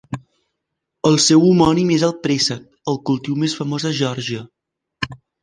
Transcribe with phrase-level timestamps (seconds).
[1.09, 4.43] El seu homònim és el préssec, el cultiu més famós de Geòrgia.